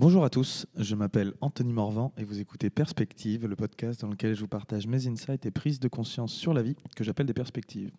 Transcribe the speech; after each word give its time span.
Bonjour 0.00 0.24
à 0.24 0.30
tous, 0.30 0.64
je 0.78 0.94
m'appelle 0.94 1.34
Anthony 1.42 1.74
Morvan 1.74 2.10
et 2.16 2.24
vous 2.24 2.40
écoutez 2.40 2.70
Perspective, 2.70 3.46
le 3.46 3.54
podcast 3.54 4.00
dans 4.00 4.08
lequel 4.08 4.34
je 4.34 4.40
vous 4.40 4.48
partage 4.48 4.86
mes 4.86 5.06
insights 5.06 5.44
et 5.44 5.50
prises 5.50 5.78
de 5.78 5.88
conscience 5.88 6.32
sur 6.32 6.54
la 6.54 6.62
vie 6.62 6.74
que 6.96 7.04
j'appelle 7.04 7.26
des 7.26 7.34
perspectives. 7.34 7.90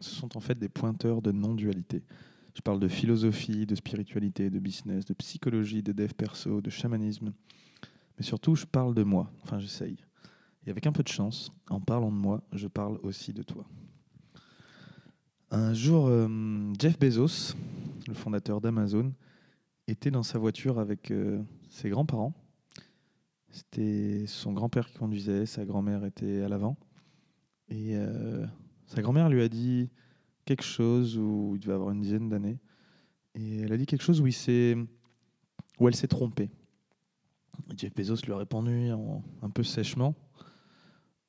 Ce 0.00 0.08
sont 0.08 0.38
en 0.38 0.40
fait 0.40 0.58
des 0.58 0.70
pointeurs 0.70 1.20
de 1.20 1.32
non-dualité. 1.32 2.02
Je 2.54 2.62
parle 2.62 2.80
de 2.80 2.88
philosophie, 2.88 3.66
de 3.66 3.74
spiritualité, 3.74 4.48
de 4.48 4.58
business, 4.58 5.04
de 5.04 5.12
psychologie, 5.12 5.82
de 5.82 5.92
dev 5.92 6.14
perso, 6.14 6.62
de 6.62 6.70
chamanisme. 6.70 7.34
Mais 8.16 8.24
surtout, 8.24 8.54
je 8.54 8.64
parle 8.64 8.94
de 8.94 9.02
moi, 9.02 9.30
enfin 9.42 9.58
j'essaye. 9.58 9.98
Et 10.66 10.70
avec 10.70 10.86
un 10.86 10.92
peu 10.92 11.02
de 11.02 11.08
chance, 11.08 11.52
en 11.68 11.78
parlant 11.78 12.10
de 12.10 12.16
moi, 12.16 12.42
je 12.54 12.68
parle 12.68 12.98
aussi 13.02 13.34
de 13.34 13.42
toi. 13.42 13.66
Un 15.50 15.74
jour, 15.74 16.06
euh, 16.08 16.72
Jeff 16.80 16.98
Bezos, 16.98 17.54
le 18.08 18.14
fondateur 18.14 18.62
d'Amazon, 18.62 19.12
était 19.90 20.10
dans 20.10 20.22
sa 20.22 20.38
voiture 20.38 20.78
avec 20.78 21.10
euh, 21.10 21.42
ses 21.68 21.90
grands-parents. 21.90 22.34
C'était 23.50 24.24
son 24.26 24.52
grand-père 24.52 24.86
qui 24.88 24.98
conduisait, 24.98 25.46
sa 25.46 25.64
grand-mère 25.64 26.04
était 26.04 26.42
à 26.42 26.48
l'avant. 26.48 26.76
Et 27.68 27.96
euh, 27.96 28.46
sa 28.86 29.02
grand-mère 29.02 29.28
lui 29.28 29.42
a 29.42 29.48
dit 29.48 29.90
quelque 30.44 30.62
chose 30.62 31.18
où 31.18 31.52
il 31.56 31.60
devait 31.60 31.74
avoir 31.74 31.90
une 31.90 32.00
dizaine 32.00 32.28
d'années. 32.28 32.58
Et 33.34 33.60
elle 33.60 33.72
a 33.72 33.76
dit 33.76 33.86
quelque 33.86 34.02
chose 34.02 34.20
où, 34.20 34.26
il 34.26 34.86
où 35.78 35.88
elle 35.88 35.94
s'est 35.94 36.08
trompée. 36.08 36.50
Jeff 37.76 37.94
Bezos 37.94 38.24
lui 38.24 38.32
a 38.32 38.36
répondu 38.36 38.90
un 38.90 39.50
peu 39.50 39.62
sèchement 39.62 40.14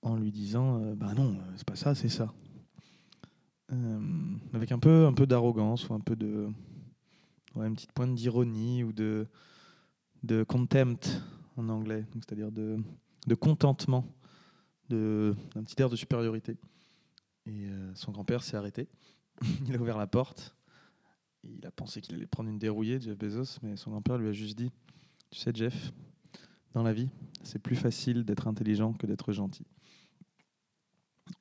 en 0.02 0.16
lui 0.16 0.32
disant 0.32 0.82
euh, 0.82 0.96
Bah 0.96 1.14
non, 1.14 1.38
c'est 1.56 1.68
pas 1.68 1.76
ça, 1.76 1.96
c'est 1.96 2.10
ça. 2.10 2.34
Euh, 3.72 4.00
avec 4.54 4.72
un 4.72 4.80
peu, 4.80 5.06
un 5.06 5.14
peu 5.14 5.26
d'arrogance 5.26 5.88
ou 5.90 5.94
un 5.94 6.00
peu 6.00 6.16
de, 6.16 6.50
une 7.56 7.74
petite 7.76 7.92
pointe 7.92 8.16
d'ironie 8.16 8.84
ou 8.84 8.94
de, 8.94 9.28
de 10.24 10.44
contempt 10.44 11.22
en 11.58 11.70
anglais, 11.70 12.06
c'est-à-dire 12.16 12.52
de, 12.52 12.80
de 13.28 13.36
contentement, 13.36 14.06
de, 14.90 15.36
un 15.56 15.64
petit 15.64 15.82
air 15.82 15.90
de 15.90 15.96
supériorité. 15.96 16.58
Et 17.46 17.66
euh, 17.66 17.94
son 17.96 18.12
grand-père 18.12 18.44
s'est 18.44 18.58
arrêté. 18.58 18.88
il 19.68 19.76
a 19.76 19.80
ouvert 19.80 19.98
la 19.98 20.08
porte. 20.08 20.56
Il 21.44 21.66
a 21.66 21.72
pensé 21.72 22.02
qu'il 22.02 22.16
allait 22.16 22.28
prendre 22.28 22.50
une 22.50 22.60
dérouillée, 22.60 23.00
Jeff 23.02 23.18
Bezos, 23.18 23.60
mais 23.64 23.76
son 23.76 23.92
grand-père 23.92 24.18
lui 24.18 24.28
a 24.28 24.32
juste 24.32 24.58
dit 24.58 24.72
Tu 25.32 25.40
sais, 25.40 25.52
Jeff, 25.54 25.92
dans 26.74 26.84
la 26.84 26.94
vie, 26.94 27.10
c'est 27.44 27.60
plus 27.60 27.76
facile 27.76 28.24
d'être 28.24 28.48
intelligent 28.48 28.94
que 28.94 29.08
d'être 29.08 29.32
gentil. 29.34 29.66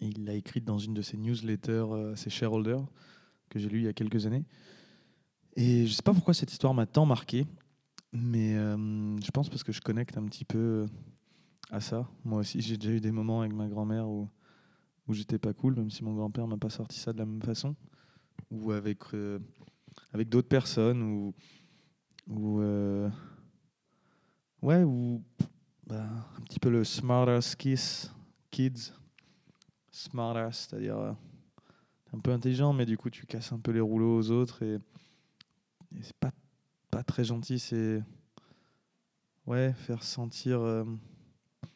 Et 0.00 0.06
il 0.06 0.24
l'a 0.24 0.34
écrite 0.34 0.64
dans 0.64 0.78
une 0.78 0.94
de 0.94 1.02
ses 1.02 1.18
newsletters 1.18 1.92
euh, 1.92 2.16
ses 2.16 2.30
shareholders 2.30 2.86
que 3.50 3.58
j'ai 3.58 3.68
lu 3.68 3.80
il 3.80 3.84
y 3.84 3.88
a 3.88 3.92
quelques 3.92 4.26
années. 4.26 4.44
Et 5.56 5.86
je 5.86 5.92
sais 5.92 6.02
pas 6.02 6.12
pourquoi 6.12 6.34
cette 6.34 6.52
histoire 6.52 6.74
m'a 6.74 6.86
tant 6.86 7.06
marqué, 7.06 7.46
mais 8.12 8.56
euh, 8.56 8.76
je 9.20 9.30
pense 9.30 9.48
parce 9.48 9.64
que 9.64 9.72
je 9.72 9.80
connecte 9.80 10.16
un 10.16 10.24
petit 10.24 10.44
peu 10.44 10.86
à 11.70 11.80
ça. 11.80 12.08
Moi 12.24 12.40
aussi, 12.40 12.60
j'ai 12.60 12.76
déjà 12.76 12.92
eu 12.92 13.00
des 13.00 13.10
moments 13.10 13.40
avec 13.40 13.52
ma 13.52 13.66
grand-mère 13.66 14.08
où, 14.08 14.28
où 15.06 15.12
j'étais 15.12 15.38
pas 15.38 15.52
cool, 15.52 15.74
même 15.74 15.90
si 15.90 16.04
mon 16.04 16.14
grand-père 16.14 16.46
m'a 16.46 16.56
pas 16.56 16.70
sorti 16.70 16.98
ça 16.98 17.12
de 17.12 17.18
la 17.18 17.26
même 17.26 17.42
façon, 17.42 17.74
ou 18.50 18.72
avec, 18.72 18.98
euh, 19.14 19.38
avec 20.12 20.28
d'autres 20.28 20.48
personnes, 20.48 21.02
ou, 21.02 21.34
ou 22.28 22.60
euh, 22.60 23.10
ouais, 24.62 24.82
ou 24.84 25.22
bah, 25.86 26.06
un 26.38 26.40
petit 26.42 26.60
peu 26.60 26.70
le 26.70 26.84
smartass 26.84 27.56
kiss, 27.56 28.12
kids, 28.50 28.92
smartass, 29.90 30.68
c'est-à-dire 30.68 30.98
euh, 30.98 31.12
un 32.12 32.20
peu 32.20 32.32
intelligent, 32.32 32.72
mais 32.72 32.86
du 32.86 32.96
coup 32.96 33.10
tu 33.10 33.26
casses 33.26 33.52
un 33.52 33.58
peu 33.58 33.72
les 33.72 33.80
rouleaux 33.80 34.18
aux 34.18 34.30
autres 34.30 34.62
c'est 36.00 36.16
pas, 36.16 36.32
pas 36.90 37.02
très 37.02 37.24
gentil, 37.24 37.58
c'est 37.58 38.02
ouais, 39.46 39.72
faire 39.72 40.02
sentir 40.02 40.60
euh, 40.60 40.84
un 41.64 41.68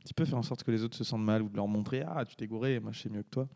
petit 0.00 0.14
peu 0.14 0.24
faire 0.24 0.38
en 0.38 0.42
sorte 0.42 0.62
que 0.62 0.70
les 0.70 0.82
autres 0.82 0.96
se 0.96 1.04
sentent 1.04 1.24
mal 1.24 1.42
ou 1.42 1.48
de 1.48 1.56
leur 1.56 1.68
montrer 1.68 2.02
ah 2.02 2.24
tu 2.24 2.36
t'es 2.36 2.46
gouré, 2.46 2.80
moi 2.80 2.92
je 2.92 3.00
sais 3.00 3.08
mieux 3.08 3.22
que 3.22 3.30
toi. 3.30 3.48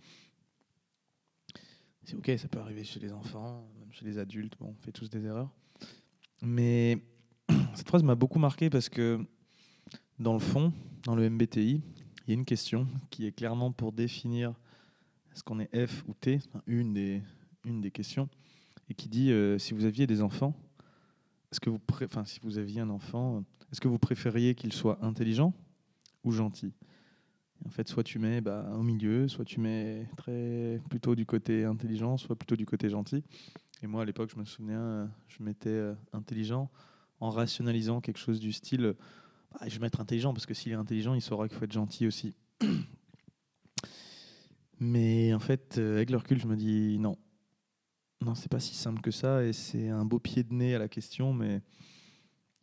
C'est 2.05 2.15
ok, 2.15 2.31
ça 2.39 2.49
peut 2.49 2.61
arriver 2.61 2.84
chez 2.84 3.00
les 3.00 3.12
enfants, 3.12 3.69
même 3.81 3.93
chez 3.93 4.05
les 4.05 4.19
adultes, 4.19 4.56
bon, 4.61 4.75
on 4.78 4.83
fait 4.83 4.93
tous 4.93 5.11
des 5.11 5.25
erreurs. 5.25 5.50
Mais 6.41 7.03
cette 7.75 7.89
phrase 7.89 8.05
m'a 8.05 8.15
beaucoup 8.15 8.39
marqué 8.39 8.71
parce 8.71 8.89
que 8.89 9.25
dans 10.19 10.33
le 10.33 10.39
fond, 10.39 10.72
dans 11.03 11.16
le 11.16 11.28
MBTI, 11.28 11.83
il 12.27 12.28
y 12.28 12.31
a 12.31 12.34
une 12.34 12.45
question 12.45 12.87
qui 13.11 13.27
est 13.27 13.33
clairement 13.33 13.72
pour 13.72 13.93
définir 13.93 14.55
est-ce 15.33 15.43
qu'on 15.43 15.59
est 15.59 15.87
F 15.87 16.05
ou 16.06 16.15
T, 16.15 16.39
une 16.66 16.95
des, 16.95 17.22
une 17.65 17.81
des 17.81 17.91
questions 17.91 18.28
et 18.88 18.94
qui 18.94 19.08
dit 19.08 19.30
euh, 19.30 19.58
si 19.58 19.74
vous 19.74 19.84
aviez 19.84 20.06
des 20.06 20.22
enfants, 20.22 20.54
est-ce 21.52 21.60
que 21.60 21.70
vous, 21.70 21.80
enfin, 22.04 22.24
si 22.24 22.41
vous 22.42 22.58
aviez 22.58 22.80
un 22.80 22.91
enfant, 22.91 23.44
est-ce 23.72 23.80
que 23.80 23.88
vous 23.88 23.98
préfériez 23.98 24.54
qu'il 24.54 24.72
soit 24.72 24.98
intelligent 25.04 25.54
ou 26.24 26.32
gentil? 26.32 26.72
En 27.64 27.70
fait, 27.70 27.88
soit 27.88 28.02
tu 28.02 28.19
mets 28.19 28.41
bah, 28.41 28.70
au 28.74 28.82
milieu, 28.82 29.28
soit 29.28 29.44
tu 29.44 29.60
mets 29.60 30.06
très 30.16 30.80
plutôt 30.91 31.14
du 31.14 31.24
côté 31.24 31.64
intelligent, 31.64 32.16
soit 32.16 32.36
plutôt 32.36 32.56
du 32.56 32.66
côté 32.66 32.91
gentil. 32.91 33.24
Et 33.82 33.86
moi, 33.86 34.02
à 34.02 34.04
l'époque, 34.04 34.30
je 34.32 34.38
me 34.38 34.44
souviens, 34.44 35.10
je 35.28 35.42
mettais 35.42 35.70
euh, 35.70 35.94
intelligent 36.12 36.70
en 37.20 37.30
rationalisant 37.30 38.00
quelque 38.00 38.18
chose 38.18 38.41
du 38.41 38.53
style 38.53 38.84
euh, 38.84 38.94
Ah, 39.58 39.68
je 39.68 39.74
vais 39.74 39.80
mettre 39.80 40.00
intelligent 40.00 40.32
parce 40.32 40.47
que 40.47 40.54
s'il 40.54 40.72
est 40.72 40.76
intelligent, 40.76 41.14
il 41.14 41.22
saura 41.22 41.48
qu'il 41.48 41.56
faut 41.56 41.64
être 41.64 41.72
gentil 41.72 42.06
aussi. 42.06 42.34
Mais 44.78 45.32
en 45.32 45.38
fait, 45.38 45.78
euh, 45.78 45.97
avec 45.97 46.10
le 46.10 46.18
recul, 46.18 46.38
je 46.38 46.47
me 46.47 46.56
dis 46.56 46.98
non, 46.98 47.16
non, 48.25 48.34
c'est 48.34 48.50
pas 48.50 48.60
si 48.60 48.75
simple 48.75 49.00
que 49.00 49.10
ça 49.10 49.44
et 49.44 49.53
c'est 49.53 49.88
un 49.88 50.04
beau 50.04 50.19
pied 50.19 50.43
de 50.43 50.53
nez 50.53 50.75
à 50.75 50.78
la 50.78 50.88
question, 50.88 51.32
mais 51.32 51.62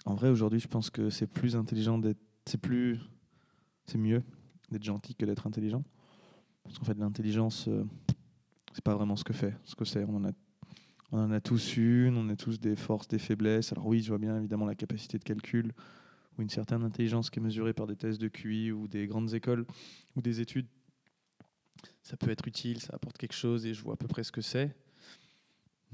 en 0.05 0.15
vrai, 0.15 0.29
aujourd'hui, 0.29 0.59
je 0.59 0.67
pense 0.67 0.89
que 0.89 1.09
c'est 1.09 1.27
plus 1.27 1.55
intelligent 1.55 1.97
d'être. 1.97 2.19
C'est 2.45 2.59
plus. 2.59 2.99
C'est 3.85 3.97
mieux 3.97 4.21
d'être 4.69 4.83
gentil 4.83 5.15
que 5.15 5.25
d'être 5.25 5.47
intelligent. 5.47 5.83
Parce 6.63 6.77
qu'en 6.77 6.85
fait, 6.85 6.97
l'intelligence, 6.97 7.67
euh, 7.67 7.83
c'est 8.73 8.83
pas 8.83 8.95
vraiment 8.95 9.15
ce 9.15 9.23
que 9.23 9.33
fait, 9.33 9.55
ce 9.65 9.75
que 9.75 9.85
c'est. 9.85 10.03
On 10.05 10.15
en, 10.15 10.25
a, 10.25 10.31
on 11.11 11.19
en 11.19 11.31
a 11.31 11.39
tous 11.39 11.77
une, 11.77 12.17
on 12.17 12.29
a 12.29 12.35
tous 12.35 12.59
des 12.59 12.75
forces, 12.75 13.07
des 13.07 13.19
faiblesses. 13.19 13.71
Alors, 13.71 13.85
oui, 13.87 14.01
je 14.01 14.09
vois 14.09 14.17
bien 14.17 14.37
évidemment 14.37 14.65
la 14.65 14.75
capacité 14.75 15.17
de 15.17 15.23
calcul 15.23 15.73
ou 16.37 16.41
une 16.41 16.49
certaine 16.49 16.83
intelligence 16.83 17.29
qui 17.29 17.39
est 17.39 17.41
mesurée 17.41 17.73
par 17.73 17.87
des 17.87 17.95
tests 17.95 18.19
de 18.19 18.27
QI 18.27 18.71
ou 18.71 18.87
des 18.87 19.05
grandes 19.07 19.33
écoles 19.33 19.65
ou 20.15 20.21
des 20.21 20.41
études. 20.41 20.67
Ça 22.01 22.17
peut 22.17 22.31
être 22.31 22.47
utile, 22.47 22.81
ça 22.81 22.93
apporte 22.93 23.17
quelque 23.17 23.35
chose 23.35 23.65
et 23.65 23.73
je 23.73 23.81
vois 23.83 23.93
à 23.93 23.97
peu 23.97 24.07
près 24.07 24.23
ce 24.23 24.31
que 24.31 24.41
c'est. 24.41 24.75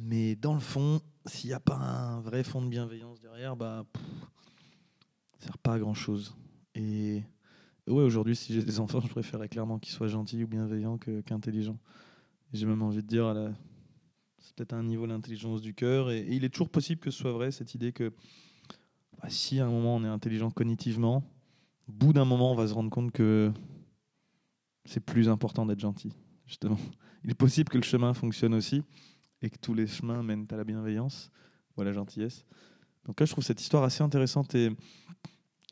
Mais 0.02 0.38
dans 0.38 0.54
le 0.54 0.62
fond, 0.62 1.02
s'il 1.26 1.50
n'y 1.50 1.54
a 1.54 1.60
pas 1.60 1.76
un 1.76 2.22
vrai 2.22 2.44
fond 2.44 2.62
de 2.62 2.70
bienveillance 2.70 3.20
derrière, 3.20 3.58
bah, 3.58 3.86
ça 5.40 5.48
sert 5.48 5.58
pas 5.58 5.74
à 5.74 5.80
grand 5.80 5.94
chose. 5.94 6.36
Et 6.74 7.22
ouais, 7.86 8.04
aujourd'hui, 8.04 8.36
si 8.36 8.54
j'ai 8.54 8.64
des 8.64 8.80
enfants, 8.80 9.02
je 9.02 9.10
préférerais 9.10 9.50
clairement 9.50 9.78
qu'ils 9.78 9.92
soient 9.92 10.08
gentils 10.08 10.42
ou 10.42 10.48
bienveillants 10.48 10.98
qu'intelligents. 10.98 11.80
J'ai 12.54 12.66
même 12.66 12.82
envie 12.82 13.04
de 13.04 13.08
dire, 13.08 13.52
c'est 14.40 14.56
peut-être 14.56 14.74
un 14.74 14.84
niveau 14.84 15.06
d'intelligence 15.06 15.62
du 15.62 15.74
cœur. 15.74 16.12
Et, 16.12 16.20
et 16.20 16.34
il 16.34 16.46
est 16.46 16.50
toujours 16.50 16.70
possible 16.70 17.02
que 17.02 17.12
ce 17.12 17.20
soit 17.20 17.34
vrai, 17.34 17.52
cette 17.52 17.76
idée 17.76 17.92
que 17.92 18.14
bah, 19.22 19.28
si 19.28 19.60
à 19.60 19.66
un 19.66 19.70
moment 19.70 19.98
on 19.98 20.04
est 20.06 20.08
intelligent 20.08 20.50
cognitivement, 20.50 21.24
au 21.90 21.92
bout 21.92 22.14
d'un 22.14 22.26
moment, 22.26 22.54
on 22.54 22.56
va 22.56 22.68
se 22.68 22.74
rendre 22.74 22.90
compte 22.90 23.12
que 23.12 23.52
c'est 24.86 25.02
plus 25.02 25.28
important 25.28 25.66
d'être 25.66 25.82
gentil, 25.82 26.14
justement. 26.48 26.78
Il 27.26 27.32
est 27.32 27.36
possible 27.36 27.70
que 27.70 27.78
le 27.78 27.84
chemin 27.84 28.14
fonctionne 28.14 28.54
aussi 28.54 28.82
et 29.42 29.50
que 29.50 29.58
tous 29.58 29.74
les 29.74 29.88
chemins 29.88 30.22
mènent 30.24 30.48
à 30.50 30.58
la 30.58 30.64
bienveillance 30.64 31.32
ou 31.76 31.82
à 31.82 31.86
la 31.86 31.94
gentillesse. 31.94 32.46
Donc 33.06 33.20
là, 33.20 33.26
je 33.26 33.32
trouve 33.32 33.44
cette 33.44 33.62
histoire 33.62 33.84
assez 33.84 34.04
intéressante 34.04 34.54
et, 34.56 34.72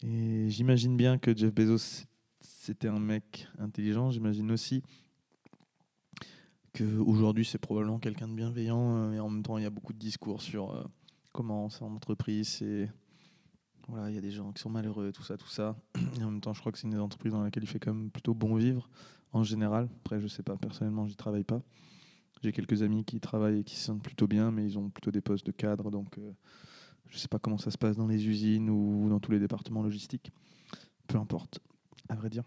et 0.04 0.50
j'imagine 0.50 0.96
bien 0.98 1.18
que 1.18 1.36
Jeff 1.36 1.54
Bezos, 1.54 2.06
c'était 2.40 2.88
un 2.88 3.00
mec 3.00 3.48
intelligent. 3.60 4.12
J'imagine 4.12 4.52
aussi 4.52 4.84
qu'aujourd'hui, 6.74 7.46
c'est 7.46 7.58
probablement 7.58 8.00
quelqu'un 8.00 8.28
de 8.28 8.34
bienveillant 8.34 8.98
euh, 8.98 9.14
et 9.14 9.20
en 9.20 9.30
même 9.30 9.44
temps, 9.44 9.58
il 9.58 9.64
y 9.64 9.68
a 9.68 9.70
beaucoup 9.70 9.94
de 9.94 10.00
discours 10.00 10.42
sur 10.42 10.74
euh, 10.74 10.84
comment 11.32 11.70
c'est 11.70 11.84
en 11.84 11.94
entreprise. 11.94 12.48
C'est 12.48 12.90
voilà, 13.88 14.10
il 14.10 14.16
y 14.16 14.18
a 14.18 14.22
des 14.22 14.32
gens 14.32 14.52
qui 14.52 14.62
sont 14.62 14.70
malheureux, 14.70 15.12
tout 15.12 15.24
ça, 15.24 15.38
tout 15.38 15.48
ça. 15.48 15.78
Et 16.20 16.24
en 16.24 16.32
même 16.32 16.42
temps, 16.42 16.54
je 16.54 16.60
crois 16.60 16.72
que 16.72 16.78
c'est 16.78 16.88
une 16.88 16.94
des 16.94 17.00
entreprises 17.00 17.32
dans 17.32 17.44
laquelle 17.44 17.64
il 17.64 17.68
fait 17.68 17.80
quand 17.80 17.94
même 17.94 18.12
plutôt 18.12 18.34
bon 18.34 18.56
vivre 18.56 18.90
en 19.32 19.44
général. 19.44 19.90
Après, 20.04 20.20
je 20.20 20.28
sais 20.28 20.44
pas, 20.44 20.58
personnellement, 20.58 21.08
j'y 21.08 21.16
travaille 21.16 21.46
pas. 21.46 21.62
J'ai 22.44 22.52
quelques 22.52 22.84
amis 22.84 23.04
qui 23.04 23.20
travaillent 23.20 23.60
et 23.60 23.64
qui 23.64 23.76
se 23.76 23.86
sentent 23.86 24.04
plutôt 24.04 24.28
bien, 24.28 24.52
mais 24.52 24.66
ils 24.66 24.78
ont 24.78 24.90
plutôt 24.90 25.12
des 25.12 25.22
postes 25.22 25.46
de 25.46 25.52
cadre, 25.52 25.90
donc 25.90 26.18
euh, 26.18 26.32
je 27.08 27.16
ne 27.16 27.20
sais 27.20 27.28
pas 27.28 27.40
comment 27.40 27.58
ça 27.58 27.72
se 27.72 27.78
passe 27.78 27.98
dans 27.98 28.08
les 28.08 28.28
usines 28.28 28.70
ou 28.70 29.10
dans 29.10 29.20
tous 29.20 29.32
les 29.32 29.40
départements 29.40 29.82
logistiques. 29.82 30.32
Peu 31.08 31.18
importe, 31.18 31.60
à 32.10 32.16
vrai 32.16 32.30
dire. 32.30 32.44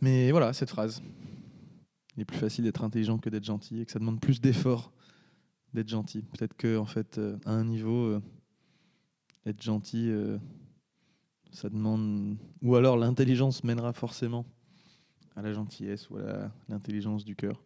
Mais 0.00 0.30
voilà, 0.30 0.52
cette 0.52 0.70
phrase. 0.70 1.02
Il 2.16 2.22
est 2.22 2.24
plus 2.24 2.38
facile 2.38 2.64
d'être 2.64 2.82
intelligent 2.82 3.18
que 3.18 3.30
d'être 3.30 3.44
gentil 3.44 3.80
et 3.80 3.86
que 3.86 3.92
ça 3.92 3.98
demande 3.98 4.20
plus 4.20 4.40
d'efforts 4.40 4.92
d'être 5.72 5.88
gentil. 5.88 6.22
Peut-être 6.22 6.56
que 6.56 6.76
en 6.76 6.84
fait, 6.84 7.18
euh, 7.18 7.38
à 7.46 7.52
un 7.52 7.64
niveau, 7.64 8.06
euh, 8.06 8.20
être 9.46 9.62
gentil, 9.62 10.12
ça 11.50 11.70
demande. 11.70 12.36
Ou 12.62 12.76
alors 12.76 12.98
l'intelligence 12.98 13.64
mènera 13.64 13.92
forcément 13.94 14.44
à 15.36 15.42
la 15.42 15.52
gentillesse 15.52 16.10
ou 16.10 16.18
à 16.18 16.50
l'intelligence 16.68 17.24
du 17.24 17.36
cœur. 17.36 17.62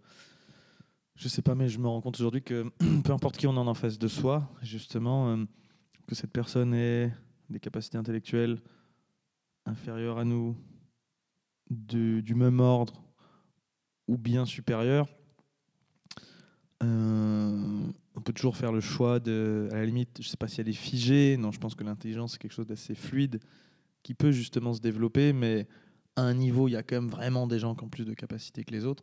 Je 1.16 1.28
sais 1.28 1.42
pas, 1.42 1.54
mais 1.54 1.68
je 1.68 1.78
me 1.78 1.86
rends 1.86 2.00
compte 2.00 2.16
aujourd'hui 2.16 2.42
que 2.42 2.70
peu 3.04 3.12
importe 3.12 3.36
qui 3.36 3.46
on 3.46 3.56
en 3.56 3.66
en 3.66 3.74
face 3.74 3.98
de 3.98 4.08
soi, 4.08 4.50
justement, 4.62 5.30
euh, 5.30 5.44
que 6.06 6.14
cette 6.14 6.32
personne 6.32 6.74
ait 6.74 7.12
des 7.50 7.60
capacités 7.60 7.98
intellectuelles 7.98 8.60
inférieures 9.66 10.18
à 10.18 10.24
nous, 10.24 10.56
du, 11.70 12.22
du 12.22 12.34
même 12.34 12.60
ordre 12.60 13.02
ou 14.06 14.18
bien 14.18 14.44
supérieures, 14.44 15.08
euh, 16.82 17.86
on 18.14 18.20
peut 18.20 18.32
toujours 18.32 18.56
faire 18.56 18.72
le 18.72 18.80
choix 18.80 19.18
de, 19.20 19.68
à 19.72 19.76
la 19.76 19.86
limite, 19.86 20.20
je 20.20 20.28
sais 20.28 20.36
pas 20.36 20.48
si 20.48 20.60
elle 20.60 20.68
est 20.68 20.72
figée, 20.72 21.36
non, 21.38 21.52
je 21.52 21.58
pense 21.58 21.74
que 21.74 21.84
l'intelligence 21.84 22.32
c'est 22.32 22.38
quelque 22.38 22.52
chose 22.52 22.66
d'assez 22.66 22.94
fluide 22.94 23.40
qui 24.02 24.12
peut 24.12 24.32
justement 24.32 24.74
se 24.74 24.80
développer, 24.80 25.32
mais 25.32 25.66
à 26.16 26.22
un 26.22 26.34
niveau, 26.34 26.68
il 26.68 26.72
y 26.72 26.76
a 26.76 26.82
quand 26.82 26.96
même 26.96 27.08
vraiment 27.08 27.46
des 27.46 27.58
gens 27.58 27.74
qui 27.74 27.84
ont 27.84 27.88
plus 27.88 28.04
de 28.04 28.14
capacités 28.14 28.62
que 28.64 28.72
les 28.72 28.84
autres. 28.84 29.02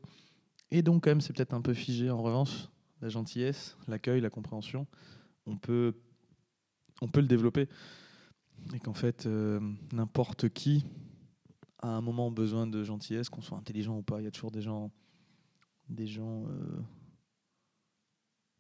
Et 0.72 0.82
donc, 0.82 1.04
quand 1.04 1.12
même, 1.12 1.22
c'est 1.22 1.34
peut-être 1.34 1.54
un 1.54 1.62
peu 1.62 1.74
figé. 1.74 2.10
En 2.10 2.22
revanche, 2.22 2.70
la 3.02 3.10
gentillesse, 3.10 3.78
l'accueil, 3.88 4.22
la 4.22 4.30
compréhension, 4.30 4.88
on 5.46 5.58
peut, 5.58 5.96
on 7.02 7.10
peut 7.10 7.20
le 7.20 7.28
développer. 7.28 7.68
Et 8.74 8.80
qu'en 8.80 8.94
fait, 8.94 9.26
euh, 9.26 9.60
n'importe 9.92 10.50
qui 10.50 10.86
a 11.80 11.90
un 11.90 12.02
moment 12.02 12.32
besoin 12.32 12.68
de 12.68 12.84
gentillesse, 12.84 13.30
qu'on 13.30 13.42
soit 13.42 13.58
intelligent 13.58 13.98
ou 13.98 14.04
pas. 14.04 14.22
Il 14.22 14.24
y 14.24 14.28
a 14.28 14.32
toujours 14.32 14.52
des 14.52 14.62
gens, 14.62 14.92
des 15.90 16.08
gens 16.08 16.46
euh, 16.48 16.80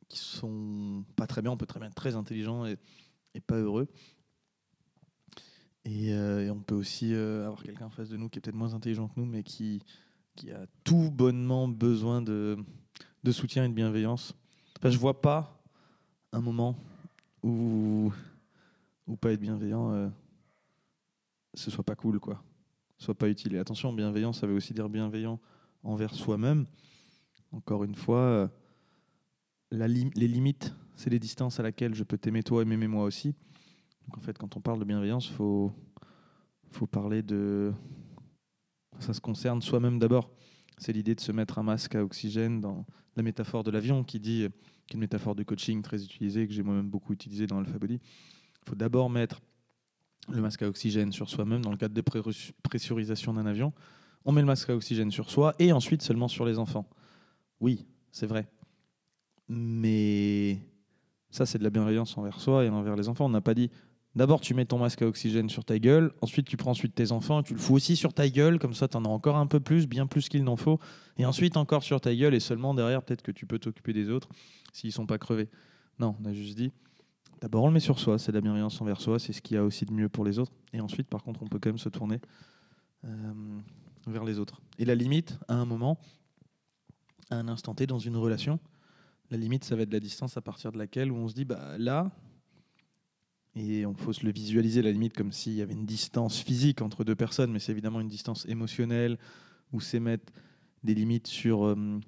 qui 0.09 0.19
sont 0.19 1.05
pas 1.15 1.27
très 1.27 1.41
bien. 1.41 1.51
On 1.51 1.57
peut 1.57 1.67
très 1.67 1.79
bien 1.79 1.87
être 1.87 1.95
très 1.95 2.15
intelligent 2.15 2.65
et, 2.65 2.77
pas 3.45 3.57
heureux. 3.57 3.87
Et, 5.85 6.13
euh, 6.13 6.45
et 6.45 6.49
on 6.49 6.59
peut 6.59 6.75
aussi 6.75 7.13
avoir 7.13 7.63
quelqu'un 7.63 7.85
en 7.85 7.89
face 7.89 8.09
de 8.09 8.17
nous 8.17 8.27
qui 8.27 8.39
est 8.39 8.41
peut-être 8.41 8.55
moins 8.55 8.73
intelligent 8.73 9.07
que 9.07 9.19
nous, 9.19 9.25
mais 9.25 9.43
qui, 9.43 9.81
qui 10.35 10.51
a 10.51 10.65
tout 10.83 11.11
bonnement 11.11 11.67
besoin 11.67 12.21
de, 12.21 12.57
soutien 13.31 13.65
et 13.65 13.69
de 13.69 13.73
bienveillance. 13.73 14.35
Enfin, 14.77 14.89
je 14.89 14.97
vois 14.97 15.21
pas 15.21 15.61
un 16.31 16.41
moment 16.41 16.75
où, 17.43 18.11
où 19.07 19.15
pas 19.15 19.31
être 19.31 19.41
bienveillant, 19.41 19.91
euh, 19.91 20.09
ce 21.53 21.69
soit 21.69 21.83
pas 21.83 21.95
cool, 21.95 22.19
quoi. 22.19 22.43
Soit 22.97 23.15
pas 23.15 23.29
utile. 23.29 23.55
Et 23.55 23.59
attention, 23.59 23.93
bienveillant, 23.93 24.33
ça 24.33 24.47
veut 24.47 24.55
aussi 24.55 24.73
dire 24.73 24.89
bienveillant 24.89 25.39
envers 25.83 26.13
soi-même. 26.13 26.65
Encore 27.51 27.83
une 27.83 27.95
fois, 27.95 28.19
euh, 28.19 28.47
les 29.71 30.27
limites, 30.27 30.73
c'est 30.95 31.09
les 31.09 31.19
distances 31.19 31.59
à 31.59 31.63
laquelle 31.63 31.95
je 31.95 32.03
peux 32.03 32.17
t'aimer 32.17 32.43
toi 32.43 32.61
et 32.61 32.65
m'aimer 32.65 32.87
moi 32.87 33.03
aussi. 33.03 33.33
Donc 34.07 34.17
en 34.17 34.21
fait, 34.21 34.37
quand 34.37 34.55
on 34.55 34.61
parle 34.61 34.79
de 34.79 34.85
bienveillance, 34.85 35.27
il 35.27 35.33
faut, 35.33 35.71
faut 36.71 36.87
parler 36.87 37.21
de... 37.21 37.73
Ça 39.01 39.13
se 39.13 39.19
concerne 39.19 39.61
soi-même 39.61 39.97
d'abord. 39.97 40.29
C'est 40.77 40.93
l'idée 40.93 41.15
de 41.15 41.19
se 41.19 41.31
mettre 41.31 41.57
un 41.57 41.63
masque 41.63 41.95
à 41.95 42.03
oxygène 42.03 42.61
dans 42.61 42.85
la 43.15 43.23
métaphore 43.23 43.63
de 43.63 43.71
l'avion 43.71 44.03
qui 44.03 44.19
dit, 44.19 44.47
qui 44.87 44.93
est 44.93 44.93
une 44.93 44.99
métaphore 44.99 45.33
de 45.33 45.41
coaching 45.41 45.81
très 45.81 46.03
utilisée, 46.03 46.47
que 46.47 46.53
j'ai 46.53 46.61
moi-même 46.61 46.89
beaucoup 46.89 47.11
utilisée 47.11 47.47
dans 47.47 47.57
Alpha 47.57 47.79
Body. 47.79 47.95
Il 47.95 48.69
faut 48.69 48.75
d'abord 48.75 49.09
mettre 49.09 49.41
le 50.31 50.39
masque 50.39 50.61
à 50.61 50.67
oxygène 50.67 51.11
sur 51.11 51.29
soi-même 51.31 51.61
dans 51.61 51.71
le 51.71 51.77
cadre 51.77 51.95
de 51.95 52.03
pressurisation 52.63 53.33
d'un 53.33 53.47
avion. 53.47 53.73
On 54.23 54.31
met 54.31 54.41
le 54.41 54.47
masque 54.47 54.69
à 54.69 54.75
oxygène 54.75 55.09
sur 55.09 55.31
soi 55.31 55.55
et 55.57 55.71
ensuite 55.71 56.03
seulement 56.03 56.27
sur 56.27 56.45
les 56.45 56.59
enfants. 56.59 56.87
Oui, 57.59 57.87
c'est 58.11 58.27
vrai. 58.27 58.47
Mais 59.49 60.59
ça, 61.31 61.47
c'est 61.47 61.57
de 61.57 61.63
la 61.63 61.71
bienveillance 61.71 62.15
envers 62.19 62.39
soi 62.39 62.65
et 62.65 62.69
envers 62.69 62.95
les 62.95 63.09
enfants. 63.09 63.25
On 63.25 63.29
n'a 63.29 63.41
pas 63.41 63.55
dit 63.55 63.71
d'abord 64.15 64.41
tu 64.41 64.53
mets 64.53 64.65
ton 64.65 64.79
masque 64.79 65.01
à 65.01 65.07
oxygène 65.07 65.49
sur 65.49 65.63
ta 65.63 65.79
gueule, 65.79 66.13
ensuite 66.21 66.47
tu 66.47 66.57
prends 66.57 66.71
ensuite 66.71 66.93
tes 66.95 67.11
enfants, 67.11 67.43
tu 67.43 67.53
le 67.53 67.59
fous 67.59 67.75
aussi 67.75 67.95
sur 67.95 68.13
ta 68.13 68.27
gueule, 68.29 68.59
comme 68.59 68.73
ça 68.73 68.87
tu 68.87 68.97
en 68.97 69.05
as 69.05 69.09
encore 69.09 69.37
un 69.37 69.47
peu 69.47 69.59
plus, 69.59 69.87
bien 69.87 70.07
plus 70.07 70.29
qu'il 70.29 70.43
n'en 70.43 70.55
faut, 70.55 70.79
et 71.17 71.25
ensuite 71.25 71.57
encore 71.57 71.83
sur 71.83 72.01
ta 72.01 72.15
gueule, 72.15 72.33
et 72.33 72.39
seulement 72.39 72.73
derrière, 72.73 73.03
peut-être 73.03 73.21
que 73.21 73.31
tu 73.31 73.45
peux 73.45 73.59
t'occuper 73.59 73.93
des 73.93 74.09
autres 74.09 74.29
s'ils 74.73 74.91
sont 74.91 75.05
pas 75.05 75.17
crevés. 75.17 75.49
Non, 75.99 76.15
on 76.21 76.25
a 76.25 76.33
juste 76.33 76.57
dit 76.57 76.71
d'abord 77.41 77.63
on 77.63 77.67
le 77.67 77.73
met 77.73 77.79
sur 77.79 77.99
soi, 77.99 78.19
c'est 78.19 78.31
de 78.31 78.37
la 78.37 78.41
bienveillance 78.41 78.79
envers 78.81 79.01
soi, 79.01 79.19
c'est 79.19 79.33
ce 79.33 79.41
qu'il 79.41 79.55
y 79.55 79.57
a 79.57 79.63
aussi 79.63 79.85
de 79.85 79.93
mieux 79.93 80.09
pour 80.09 80.25
les 80.25 80.39
autres, 80.39 80.53
et 80.73 80.81
ensuite 80.81 81.07
par 81.07 81.23
contre 81.23 81.41
on 81.43 81.47
peut 81.47 81.59
quand 81.59 81.69
même 81.69 81.77
se 81.77 81.89
tourner 81.89 82.19
euh, 83.05 83.59
vers 84.07 84.23
les 84.23 84.39
autres. 84.39 84.61
Et 84.77 84.85
la 84.85 84.95
limite, 84.95 85.39
à 85.47 85.55
un 85.55 85.65
moment, 85.65 85.99
à 87.29 87.35
un 87.37 87.47
instant 87.47 87.73
T 87.73 87.87
dans 87.87 87.99
une 87.99 88.17
relation, 88.17 88.59
la 89.31 89.37
limite, 89.37 89.63
ça 89.63 89.77
va 89.77 89.83
être 89.83 89.93
la 89.93 90.01
distance 90.01 90.35
à 90.35 90.41
partir 90.41 90.73
de 90.73 90.77
laquelle 90.77 91.09
où 91.09 91.15
on 91.15 91.29
se 91.29 91.33
dit, 91.33 91.45
bah 91.45 91.77
là, 91.77 92.11
et 93.55 93.85
on 93.85 93.93
faut 93.93 94.13
se 94.13 94.25
le 94.25 94.31
visualiser 94.31 94.81
la 94.81 94.91
limite 94.91 95.15
comme 95.15 95.31
s'il 95.31 95.53
y 95.53 95.61
avait 95.61 95.73
une 95.73 95.85
distance 95.85 96.39
physique 96.39 96.81
entre 96.81 97.03
deux 97.03 97.15
personnes, 97.15 97.51
mais 97.51 97.59
c'est 97.59 97.71
évidemment 97.71 97.99
une 97.99 98.07
distance 98.07 98.45
émotionnelle 98.47 99.17
où 99.73 99.79
mettre 99.99 100.31
des 100.83 100.93
limites 100.93 101.27
sur, 101.27 101.65
euh, 101.65 101.99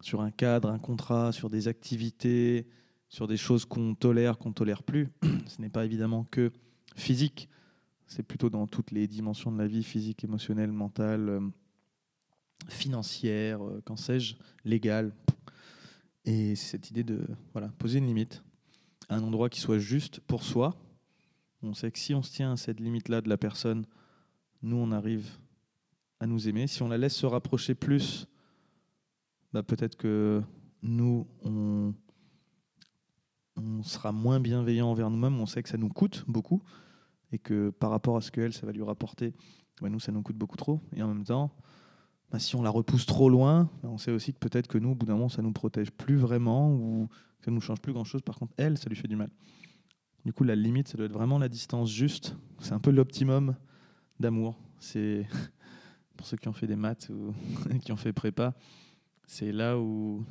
sur 0.00 0.20
un 0.20 0.30
cadre, 0.30 0.70
un 0.70 0.78
contrat, 0.78 1.32
sur 1.32 1.50
des 1.50 1.68
activités, 1.68 2.66
sur 3.08 3.26
des 3.26 3.36
choses 3.36 3.64
qu'on 3.64 3.94
tolère, 3.94 4.38
qu'on 4.38 4.52
tolère 4.52 4.82
plus. 4.82 5.08
Ce 5.46 5.60
n'est 5.60 5.68
pas 5.68 5.84
évidemment 5.84 6.24
que 6.24 6.52
physique, 6.94 7.48
c'est 8.06 8.22
plutôt 8.22 8.50
dans 8.50 8.66
toutes 8.66 8.90
les 8.92 9.06
dimensions 9.06 9.52
de 9.52 9.58
la 9.58 9.66
vie, 9.66 9.82
physique, 9.82 10.24
émotionnelle, 10.24 10.72
mentale, 10.72 11.28
euh, 11.28 11.40
financière, 12.68 13.64
euh, 13.64 13.82
qu'en 13.84 13.96
sais-je, 13.96 14.36
légale. 14.64 15.14
Et 16.24 16.56
c'est 16.56 16.72
cette 16.72 16.90
idée 16.90 17.04
de 17.04 17.26
voilà, 17.52 17.68
poser 17.78 17.98
une 17.98 18.06
limite 18.06 18.42
un 19.08 19.22
endroit 19.22 19.48
qui 19.48 19.60
soit 19.60 19.78
juste 19.78 20.20
pour 20.20 20.42
soi. 20.42 20.76
On 21.62 21.74
sait 21.74 21.90
que 21.90 21.98
si 21.98 22.14
on 22.14 22.22
se 22.22 22.32
tient 22.32 22.52
à 22.52 22.56
cette 22.56 22.80
limite-là 22.80 23.20
de 23.20 23.28
la 23.28 23.36
personne, 23.36 23.86
nous, 24.62 24.76
on 24.76 24.92
arrive 24.92 25.28
à 26.20 26.26
nous 26.26 26.48
aimer. 26.48 26.66
Si 26.66 26.82
on 26.82 26.88
la 26.88 26.98
laisse 26.98 27.16
se 27.16 27.26
rapprocher 27.26 27.74
plus, 27.74 28.26
bah, 29.52 29.62
peut-être 29.62 29.96
que 29.96 30.42
nous, 30.82 31.26
on, 31.42 31.94
on 33.56 33.82
sera 33.82 34.12
moins 34.12 34.40
bienveillant 34.40 34.88
envers 34.88 35.10
nous-mêmes. 35.10 35.40
On 35.40 35.46
sait 35.46 35.62
que 35.62 35.68
ça 35.68 35.78
nous 35.78 35.88
coûte 35.88 36.24
beaucoup 36.28 36.62
et 37.32 37.38
que 37.38 37.70
par 37.70 37.90
rapport 37.90 38.16
à 38.16 38.20
ce 38.20 38.30
qu'elle, 38.30 38.52
ça 38.52 38.66
va 38.66 38.72
lui 38.72 38.82
rapporter, 38.82 39.34
bah, 39.80 39.88
nous, 39.88 40.00
ça 40.00 40.12
nous 40.12 40.22
coûte 40.22 40.36
beaucoup 40.36 40.56
trop. 40.56 40.80
Et 40.94 41.02
en 41.02 41.08
même 41.08 41.24
temps, 41.24 41.54
bah, 42.30 42.38
si 42.38 42.56
on 42.56 42.62
la 42.62 42.70
repousse 42.70 43.06
trop 43.06 43.28
loin, 43.28 43.70
bah, 43.82 43.88
on 43.90 43.98
sait 43.98 44.10
aussi 44.10 44.32
que 44.32 44.38
peut-être 44.38 44.66
que 44.66 44.78
nous, 44.78 44.90
au 44.90 44.94
bout 44.94 45.06
d'un 45.06 45.14
moment, 45.14 45.28
ça 45.28 45.42
nous 45.42 45.52
protège 45.52 45.90
plus 45.90 46.16
vraiment 46.16 46.72
ou 46.72 47.08
ça 47.44 47.50
nous 47.50 47.60
change 47.60 47.80
plus 47.80 47.92
grand-chose. 47.92 48.22
Par 48.22 48.38
contre, 48.38 48.52
elle, 48.56 48.78
ça 48.78 48.88
lui 48.88 48.96
fait 48.96 49.08
du 49.08 49.16
mal. 49.16 49.30
Du 50.24 50.32
coup, 50.32 50.42
la 50.42 50.56
limite, 50.56 50.88
ça 50.88 50.96
doit 50.96 51.06
être 51.06 51.12
vraiment 51.12 51.38
la 51.38 51.48
distance 51.48 51.90
juste. 51.90 52.36
C'est 52.58 52.72
un 52.72 52.80
peu 52.80 52.90
l'optimum 52.90 53.54
d'amour. 54.18 54.58
C'est 54.80 55.26
pour 56.16 56.26
ceux 56.26 56.36
qui 56.36 56.48
ont 56.48 56.52
fait 56.52 56.66
des 56.66 56.76
maths 56.76 57.10
ou 57.10 57.32
qui 57.82 57.92
ont 57.92 57.96
fait 57.96 58.12
prépa, 58.12 58.54
c'est 59.26 59.52
là 59.52 59.78
où, 59.78 60.24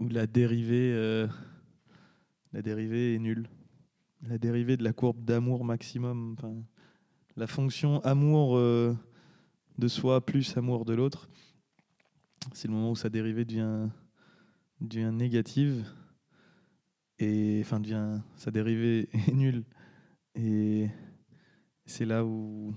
où 0.00 0.08
la 0.08 0.26
dérivée, 0.26 0.92
euh, 0.94 1.28
la 2.52 2.62
dérivée 2.62 3.14
est 3.14 3.18
nulle. 3.18 3.48
La 4.22 4.38
dérivée 4.38 4.76
de 4.76 4.82
la 4.82 4.92
courbe 4.92 5.24
d'amour 5.24 5.64
maximum. 5.64 6.34
La 7.36 7.46
fonction 7.46 8.00
amour 8.00 8.56
euh, 8.56 8.96
de 9.78 9.88
soi 9.88 10.24
plus 10.24 10.56
amour 10.56 10.84
de 10.84 10.92
l'autre, 10.92 11.28
c'est 12.52 12.68
le 12.68 12.74
moment 12.74 12.90
où 12.90 12.96
sa 12.96 13.08
dérivée 13.08 13.44
devient, 13.44 13.88
devient 14.80 15.10
négative 15.12 15.86
et 17.18 17.60
enfin 17.64 17.80
devient 17.80 18.20
sa 18.36 18.50
dérivée 18.50 19.08
est 19.12 19.32
nulle. 19.32 19.64
Et 20.34 20.88
c'est 21.86 22.04
là 22.04 22.24
où 22.24 22.74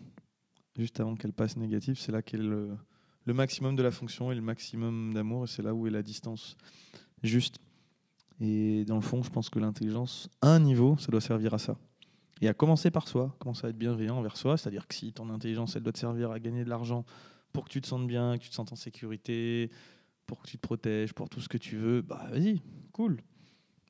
juste 0.78 1.00
avant 1.00 1.16
qu'elle 1.16 1.34
passe 1.34 1.58
négative 1.58 2.00
c'est 2.00 2.14
là 2.14 2.22
qu'est 2.22 2.38
le, 2.38 2.78
le 3.26 3.34
maximum 3.34 3.76
de 3.76 3.84
la 3.84 3.92
fonction 3.92 4.32
et 4.32 4.36
le 4.36 4.42
maximum 4.42 5.14
d'amour 5.14 5.44
et 5.44 5.48
c'est 5.48 5.62
là 5.62 5.74
où 5.74 5.86
est 5.86 5.92
la 5.92 6.02
distance 6.02 6.56
juste. 7.24 7.58
Et 8.40 8.86
dans 8.86 8.96
le 8.96 9.02
fond 9.02 9.22
je 9.22 9.30
pense 9.30 9.50
que 9.50 9.60
l'intelligence 9.60 10.30
à 10.42 10.50
un 10.50 10.60
niveau 10.60 10.98
ça 10.98 11.12
doit 11.12 11.22
servir 11.22 11.54
à 11.54 11.60
ça 11.60 11.78
et 12.42 12.48
à 12.48 12.54
commencer 12.54 12.92
par 12.92 13.08
soi 13.08 13.36
commencer 13.40 13.68
à 13.68 13.70
être 13.70 13.78
bienveillant 13.78 14.18
envers 14.18 14.38
soi 14.38 14.58
c'est 14.58 14.68
à 14.68 14.72
dire 14.72 14.88
que 14.88 14.96
si 14.96 15.14
ton 15.14 15.30
intelligence 15.30 15.76
elle 15.76 15.84
doit 15.84 15.94
te 15.94 16.00
servir 16.00 16.32
à 16.32 16.40
gagner 16.40 16.64
de 16.64 16.70
l'argent 16.70 17.06
pour 17.54 17.66
que 17.66 17.70
tu 17.70 17.82
te 17.82 17.88
sentes 17.88 18.08
bien 18.08 18.38
que 18.38 18.44
tu 18.44 18.50
te 18.50 18.56
sentes 18.56 18.74
en 18.74 18.78
sécurité 18.78 19.70
pour 20.26 20.42
que 20.42 20.48
tu 20.48 20.58
te 20.58 20.62
protèges 20.62 21.14
pour 21.14 21.30
tout 21.30 21.40
ce 21.42 21.50
que 21.50 21.58
tu 21.58 21.78
veux 21.78 22.02
bah 22.02 22.28
vas-y 22.32 22.62
cool. 22.92 23.22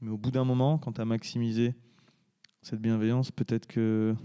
Mais 0.01 0.09
au 0.09 0.17
bout 0.17 0.31
d'un 0.31 0.43
moment, 0.43 0.77
quand 0.77 0.93
tu 0.93 1.01
as 1.01 1.05
maximisé 1.05 1.75
cette 2.61 2.81
bienveillance, 2.81 3.31
peut-être 3.31 3.67
que 3.67 4.15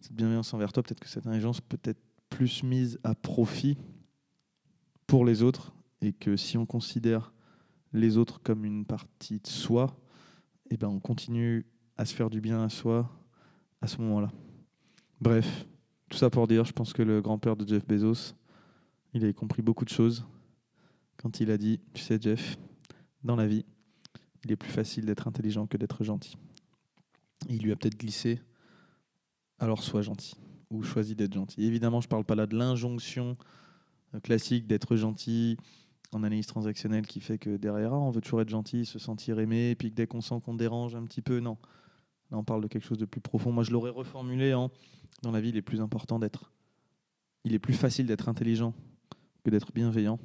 cette 0.00 0.14
bienveillance 0.14 0.52
envers 0.54 0.72
toi, 0.72 0.82
peut-être 0.82 1.00
que 1.00 1.08
cette 1.08 1.26
intelligence 1.26 1.60
peut 1.60 1.80
être 1.84 2.00
plus 2.28 2.62
mise 2.62 2.98
à 3.04 3.14
profit 3.14 3.76
pour 5.06 5.24
les 5.24 5.42
autres 5.42 5.72
et 6.00 6.12
que 6.12 6.36
si 6.36 6.56
on 6.56 6.66
considère 6.66 7.32
les 7.92 8.16
autres 8.16 8.40
comme 8.42 8.64
une 8.64 8.86
partie 8.86 9.38
de 9.38 9.46
soi, 9.46 9.94
eh 10.70 10.76
ben 10.76 10.88
on 10.88 11.00
continue 11.00 11.66
à 11.96 12.04
se 12.04 12.14
faire 12.14 12.30
du 12.30 12.40
bien 12.40 12.62
à 12.62 12.68
soi 12.68 13.10
à 13.80 13.86
ce 13.86 14.00
moment-là. 14.00 14.30
Bref, 15.20 15.66
tout 16.08 16.18
ça 16.18 16.30
pour 16.30 16.46
dire, 16.46 16.64
je 16.64 16.72
pense 16.72 16.92
que 16.92 17.02
le 17.02 17.20
grand-père 17.20 17.56
de 17.56 17.66
Jeff 17.66 17.86
Bezos, 17.86 18.34
il 19.14 19.24
avait 19.24 19.34
compris 19.34 19.62
beaucoup 19.62 19.84
de 19.84 19.90
choses 19.90 20.24
quand 21.16 21.40
il 21.40 21.50
a 21.50 21.58
dit, 21.58 21.80
tu 21.94 22.02
sais 22.02 22.18
Jeff, 22.20 22.58
dans 23.22 23.36
la 23.36 23.46
vie, 23.46 23.64
il 24.44 24.52
est 24.52 24.56
plus 24.56 24.70
facile 24.70 25.06
d'être 25.06 25.28
intelligent 25.28 25.66
que 25.66 25.76
d'être 25.76 26.02
gentil. 26.02 26.36
Il 27.48 27.62
lui 27.62 27.72
a 27.72 27.76
peut-être 27.76 27.98
glissé, 27.98 28.40
alors 29.58 29.82
sois 29.82 30.02
gentil, 30.02 30.34
ou 30.70 30.82
choisis 30.82 31.14
d'être 31.14 31.34
gentil. 31.34 31.64
Évidemment, 31.64 32.00
je 32.00 32.06
ne 32.06 32.10
parle 32.10 32.24
pas 32.24 32.34
là 32.34 32.46
de 32.46 32.56
l'injonction 32.56 33.36
euh, 34.14 34.20
classique 34.20 34.66
d'être 34.66 34.96
gentil 34.96 35.56
en 36.12 36.24
analyse 36.24 36.46
transactionnelle 36.46 37.06
qui 37.06 37.20
fait 37.20 37.38
que 37.38 37.56
derrière, 37.56 37.92
ah, 37.94 37.98
on 37.98 38.10
veut 38.10 38.20
toujours 38.20 38.40
être 38.40 38.48
gentil, 38.48 38.84
se 38.84 38.98
sentir 38.98 39.38
aimé, 39.38 39.70
et 39.70 39.76
puis 39.76 39.90
que 39.90 39.94
dès 39.94 40.06
qu'on 40.06 40.20
sent 40.20 40.40
qu'on 40.44 40.54
dérange 40.54 40.94
un 40.94 41.04
petit 41.04 41.22
peu, 41.22 41.40
non. 41.40 41.56
Là, 42.32 42.38
on 42.38 42.44
parle 42.44 42.62
de 42.62 42.66
quelque 42.66 42.84
chose 42.84 42.98
de 42.98 43.04
plus 43.04 43.20
profond. 43.20 43.52
Moi, 43.52 43.62
je 43.62 43.70
l'aurais 43.70 43.90
reformulé 43.90 44.54
en 44.54 44.70
dans 45.22 45.30
la 45.30 45.40
vie, 45.40 45.50
il 45.50 45.56
est 45.56 45.62
plus 45.62 45.80
important 45.80 46.18
d'être. 46.18 46.50
Il 47.44 47.54
est 47.54 47.58
plus 47.58 47.74
facile 47.74 48.06
d'être 48.06 48.28
intelligent 48.28 48.74
que 49.44 49.50
d'être 49.50 49.72
bienveillant, 49.72 50.18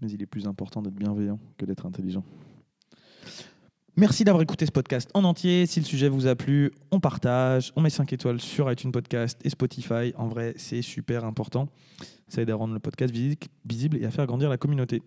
mais 0.00 0.10
il 0.10 0.22
est 0.22 0.26
plus 0.26 0.46
important 0.46 0.82
d'être 0.82 0.94
bienveillant 0.94 1.38
que 1.58 1.66
d'être 1.66 1.86
intelligent. 1.86 2.24
Merci 3.96 4.24
d'avoir 4.24 4.42
écouté 4.42 4.66
ce 4.66 4.72
podcast 4.72 5.08
en 5.14 5.22
entier. 5.22 5.66
Si 5.66 5.78
le 5.78 5.86
sujet 5.86 6.08
vous 6.08 6.26
a 6.26 6.34
plu, 6.34 6.72
on 6.90 6.98
partage, 6.98 7.72
on 7.76 7.80
met 7.80 7.90
5 7.90 8.12
étoiles 8.12 8.40
sur 8.40 8.70
iTunes 8.72 8.90
Podcast 8.90 9.38
et 9.44 9.50
Spotify. 9.50 10.12
En 10.16 10.26
vrai, 10.26 10.54
c'est 10.56 10.82
super 10.82 11.24
important. 11.24 11.68
Ça 12.26 12.42
aide 12.42 12.50
à 12.50 12.56
rendre 12.56 12.74
le 12.74 12.80
podcast 12.80 13.14
visible 13.64 13.98
et 13.98 14.04
à 14.04 14.10
faire 14.10 14.26
grandir 14.26 14.48
la 14.48 14.56
communauté. 14.56 15.02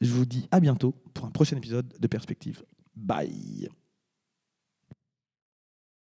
Je 0.00 0.10
vous 0.10 0.24
dis 0.24 0.48
à 0.50 0.58
bientôt 0.58 0.94
pour 1.14 1.26
un 1.26 1.30
prochain 1.30 1.56
épisode 1.56 1.92
de 2.00 2.06
Perspective. 2.08 2.64
Bye 2.96 3.68